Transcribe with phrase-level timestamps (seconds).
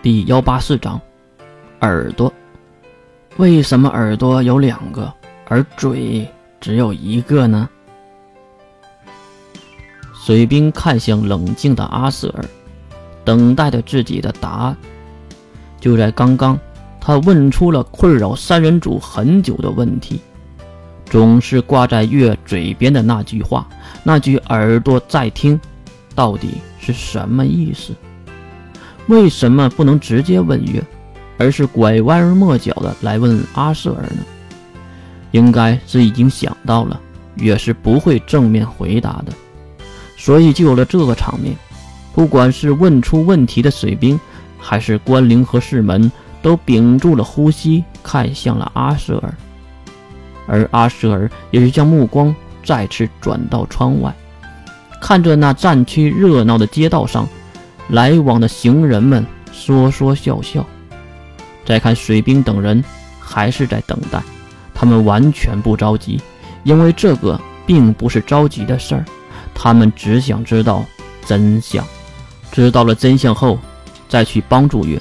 [0.00, 1.00] 第幺八四章，
[1.80, 2.32] 耳朵。
[3.36, 5.12] 为什么耳朵有两个，
[5.48, 6.24] 而嘴
[6.60, 7.68] 只有一个呢？
[10.14, 12.44] 水兵看向冷静的阿瑟尔，
[13.24, 14.76] 等待着自己的答案。
[15.80, 16.56] 就在刚刚，
[17.00, 20.20] 他问出了困扰三人组很久的问题，
[21.06, 23.68] 总是挂在月嘴边的那句话，
[24.04, 25.60] 那句“耳朵在听”，
[26.14, 27.92] 到底是什么意思？
[29.08, 30.82] 为什么不能直接问月？
[31.38, 34.24] 而是拐弯抹角的来问阿瑟尔呢？
[35.30, 37.00] 应该是已经想到了，
[37.36, 39.32] 月是不会正面回答的，
[40.16, 41.54] 所以就有了这个场面。
[42.14, 44.18] 不管是问出问题的水兵，
[44.58, 46.10] 还是关灵和士门，
[46.42, 49.32] 都屏住了呼吸，看向了阿瑟尔。
[50.48, 54.12] 而阿瑟尔也是将目光再次转到窗外，
[55.00, 57.28] 看着那战区热闹的街道上，
[57.88, 60.64] 来往的行人们说说笑笑。
[61.64, 62.82] 再看水兵等人，
[63.20, 64.22] 还是在等待。
[64.74, 66.20] 他们完全不着急，
[66.62, 69.04] 因为这个并不是着急的事儿。
[69.54, 70.84] 他们只想知道
[71.26, 71.84] 真相，
[72.52, 73.58] 知道了真相后，
[74.08, 75.00] 再去帮助月，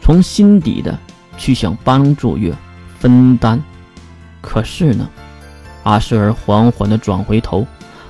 [0.00, 0.98] 从心底的
[1.36, 2.52] 去想帮助月
[2.98, 3.62] 分担。
[4.40, 5.08] 可是呢，
[5.82, 7.66] 阿诗尔缓缓地转回头，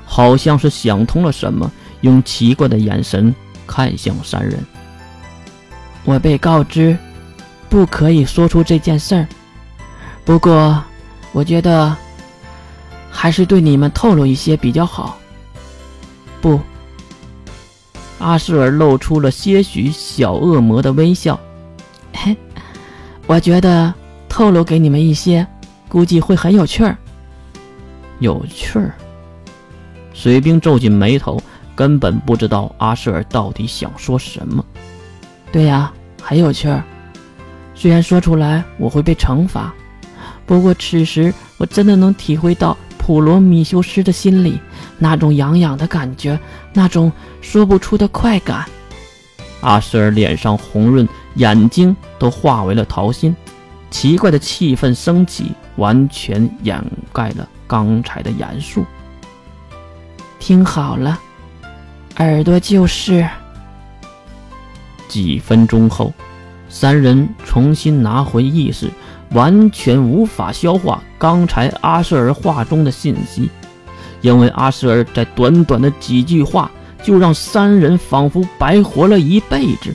[0.06, 1.70] 好像是想通了什么，
[2.02, 3.34] 用奇怪的眼神
[3.66, 4.58] 看向三人。
[6.04, 6.96] 我被告知。
[7.68, 9.26] 不可以说出这件事儿。
[10.26, 10.84] 不过，
[11.32, 11.96] 我觉得
[13.10, 15.16] 还是对你们透露一些比较好。
[16.42, 16.60] 不，
[18.18, 21.40] 阿瑟尔露出了些许小恶魔的微笑。
[22.12, 22.36] 嘿，
[23.26, 23.94] 我觉得
[24.28, 25.46] 透露给你们一些，
[25.88, 26.94] 估计会很有趣儿。
[28.18, 28.92] 有趣儿？
[30.12, 31.42] 水兵皱紧眉头，
[31.74, 34.64] 根本不知道阿舍尔到底想说什么。
[35.50, 36.82] 对呀，很有趣儿。
[37.74, 39.72] 虽然说出来我会被惩罚，
[40.46, 44.60] 不过此时我真的能体会到普罗米修斯的心里
[44.98, 46.38] 那种痒痒的感觉，
[46.72, 48.64] 那种说不出的快感。
[49.62, 53.34] 阿舍尔脸上红润，眼睛都化为了桃心，
[53.90, 56.82] 奇怪的气氛升起，完全掩
[57.12, 58.84] 盖了刚才的严肃。
[60.38, 61.18] 听好了，
[62.16, 63.26] 耳朵就是。
[65.08, 66.12] 几分钟后。
[66.68, 68.90] 三人重新拿回意识，
[69.32, 73.50] 完全无法消化刚才阿舍尔话中的信息，
[74.22, 76.70] 因为阿舍尔在短短的几句话
[77.02, 79.94] 就让三人仿佛白活了一辈子，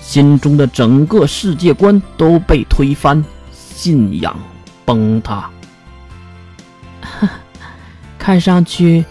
[0.00, 4.34] 心中的整个世界观都被推翻，信仰
[4.86, 5.50] 崩塌。
[8.18, 9.04] 看上去，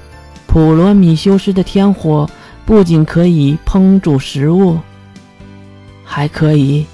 [0.47, 2.27] 普罗米修斯的天火
[2.65, 4.79] 不仅可以烹煮食物，
[6.03, 6.85] 还可以。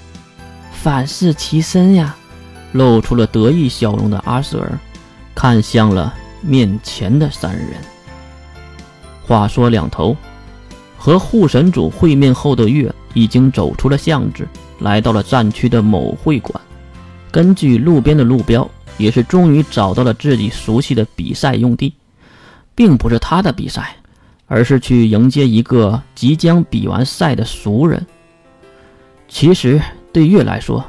[0.72, 2.16] 反噬其身呀！
[2.72, 4.78] 露出了得意笑容的阿瑟尔，
[5.34, 7.68] 看向了面前的三人。
[9.22, 10.16] 话说两头，
[10.96, 14.48] 和护神主会面后的月已经走出了巷子，
[14.78, 16.58] 来到了战区的某会馆。
[17.30, 18.66] 根据路边的路标，
[18.96, 21.92] 也是终于找到了自己熟悉的比赛用地，
[22.74, 23.94] 并不是他的比赛，
[24.50, 28.04] 而是去迎接一个即将比完赛的熟人。
[29.28, 29.80] 其实。
[30.12, 30.84] 对月来说，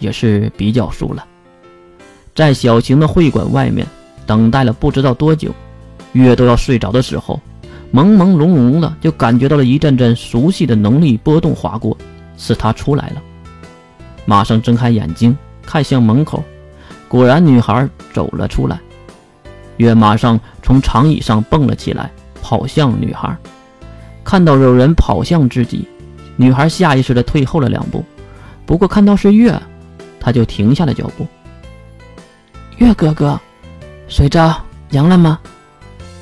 [0.00, 1.24] 也是比较熟了。
[2.34, 3.86] 在小型的会馆外面
[4.26, 5.54] 等待了不知道多久，
[6.10, 7.40] 月都要睡着的时候，
[7.92, 11.96] 朦朦胧胧的就感觉到了一阵阵熟悉的能力波动划过，
[12.36, 13.22] 是他出来了。
[14.24, 16.42] 马上睁开眼睛看向门口，
[17.06, 18.80] 果然女孩走了出来。
[19.76, 22.10] 月马上从长椅上蹦了起来，
[22.44, 23.34] 跑向女孩。
[24.22, 25.88] 看到有人跑向自己，
[26.36, 28.04] 女孩下意识的退后了两步。
[28.66, 29.58] 不过看到是月，
[30.20, 31.26] 她就停下了脚步。
[32.76, 33.40] 月哥哥，
[34.08, 34.54] 水昭
[34.90, 35.40] 赢了吗？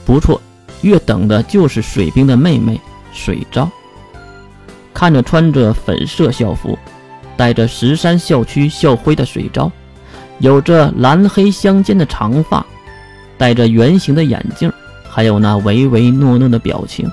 [0.04, 0.40] 不错，
[0.82, 2.80] 月等的就是水兵的妹妹
[3.12, 3.68] 水昭。
[4.94, 6.78] 看着穿着粉色校服、
[7.36, 9.72] 带着十三校区校徽的水昭，
[10.38, 12.64] 有着蓝黑相间的长发，
[13.36, 14.72] 戴着圆形的眼镜，
[15.14, 17.06] 还有那唯唯诺诺的表情，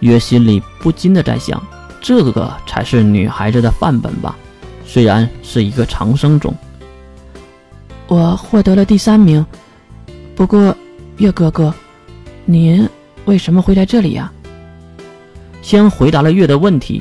[0.00, 1.62] 月心里不禁的在想。
[2.00, 4.36] 这个才是女孩子的范本吧，
[4.84, 6.52] 虽然是一个长生种。
[8.08, 9.44] 我获得了第三名，
[10.34, 10.76] 不过
[11.18, 11.72] 月哥哥，
[12.44, 12.88] 您
[13.24, 14.32] 为什么会在这里呀？
[15.62, 17.00] 先回答了月的问题，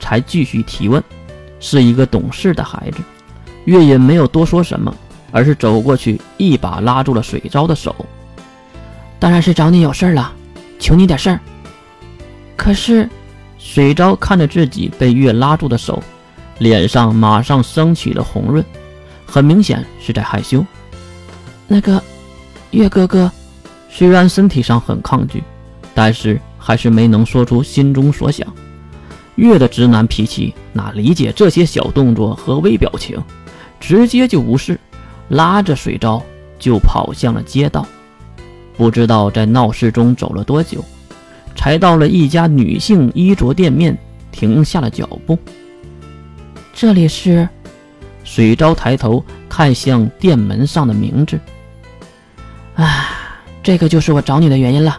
[0.00, 1.02] 才继续提问。
[1.60, 2.98] 是一个懂事的孩子，
[3.66, 4.94] 月也没有多说什么，
[5.30, 7.94] 而是走过去，一把拉住了水昭的手。
[9.18, 10.32] 当然是找你有事儿了，
[10.78, 11.40] 求你点事儿。
[12.56, 13.08] 可是。
[13.56, 16.00] 水昭看着自己被月拉住的手，
[16.58, 18.62] 脸上马上升起了红润，
[19.24, 20.62] 很明显是在害羞。
[21.66, 22.00] 那个
[22.72, 23.32] 月哥哥，
[23.88, 25.42] 虽然身体上很抗拒，
[25.94, 28.46] 但是还是没能说出心中所想。
[29.36, 33.18] 月的直男脾气哪理解这些小动作和微表情，
[33.80, 34.78] 直接就无视，
[35.28, 36.22] 拉着水昭
[36.58, 37.86] 就跑向了街道。
[38.76, 40.84] 不知道在闹市中走了多久，
[41.54, 43.96] 才到了一家女性衣着店面，
[44.32, 45.38] 停下了脚步。
[46.72, 47.48] 这里是？
[48.24, 51.38] 水昭抬头看向店门上的名字。
[52.74, 54.98] 啊，这个就是我找你的原因了。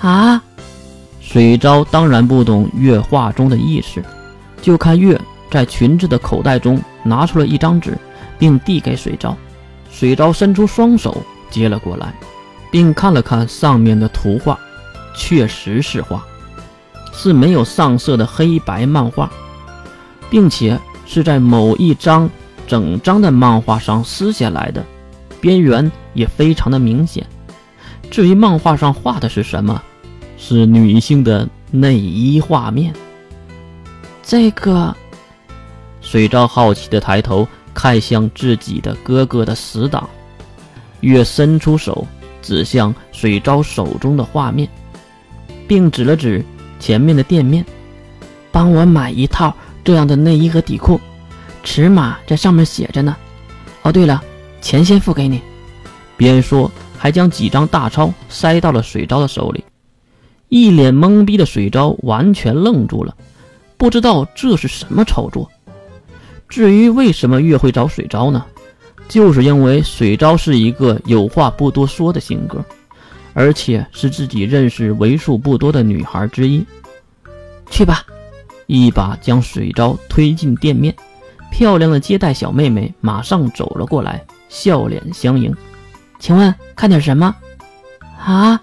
[0.00, 0.42] 啊？
[1.20, 4.02] 水昭当然不懂月话中的意思，
[4.62, 5.20] 就看月
[5.50, 7.96] 在裙子的口袋中拿出了一张纸，
[8.38, 9.36] 并递给水昭。
[9.90, 12.14] 水昭伸出双手接了过来，
[12.70, 14.58] 并看了看上面的图画，
[15.14, 16.24] 确实是画，
[17.12, 19.30] 是没有上色的黑白漫画，
[20.30, 22.28] 并且是在某一张
[22.66, 24.84] 整张的漫画上撕下来的，
[25.40, 27.26] 边缘也非常的明显。
[28.10, 29.82] 至于漫画上画的是什么？
[30.36, 32.94] 是女性的内衣画面。
[34.22, 34.94] 这个，
[36.00, 40.08] 水昭好奇的抬头看向自己的哥哥的死党，
[41.00, 42.06] 月伸出手
[42.48, 44.66] 指向水昭手中的画面，
[45.66, 46.42] 并指了指
[46.80, 47.62] 前面的店面，
[48.50, 49.54] 帮我买一套
[49.84, 50.98] 这样的内衣和底裤，
[51.62, 53.14] 尺码在上面写着呢。
[53.82, 54.22] 哦，对了，
[54.62, 55.42] 钱先付给你。
[56.16, 59.62] 边说还将几张大钞塞到了水昭的手里。
[60.48, 63.14] 一脸懵逼的水昭完全愣住了，
[63.76, 65.50] 不知道这是什么操作。
[66.48, 68.46] 至于为什么月会找水昭呢？
[69.08, 72.62] 就是因为水昭是一个有话不多说的性格，
[73.32, 76.64] 而且是自己认识为数不多的女孩之一。
[77.70, 78.04] 去吧，
[78.66, 80.94] 一把将水昭推进店面。
[81.50, 85.54] 漂亮的接待小妹妹马上走了过来，笑脸相迎。
[86.18, 87.34] 请问看点什么？
[88.22, 88.60] 啊？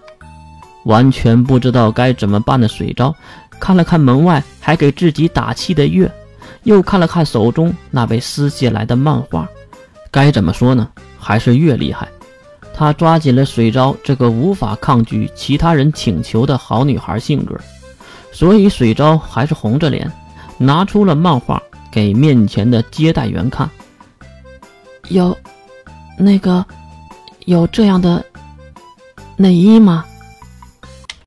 [0.84, 3.16] 完全不知道该怎么办的水昭，
[3.60, 6.12] 看了看门外还给自己打气的月，
[6.62, 9.50] 又看了看手中那被撕下来的漫画，
[10.16, 10.88] 该怎么说呢？
[11.20, 12.08] 还是越厉害。
[12.74, 17.54] 他抓紧了水昭这个无法抗拒其他人请求的好女孩性格，
[18.32, 20.10] 所以水昭还是红着脸
[20.58, 23.70] 拿出了漫画给面前的接待员看。
[25.10, 25.38] 有，
[26.18, 26.66] 那个，
[27.44, 28.24] 有这样的
[29.36, 30.06] 内衣吗？